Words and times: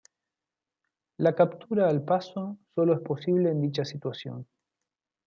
La 1.19 1.35
captura 1.35 1.87
al 1.87 2.03
paso 2.03 2.57
solo 2.73 2.95
es 2.95 3.01
posible 3.01 3.51
en 3.51 3.61
dicha 3.61 3.85
situación. 3.85 4.47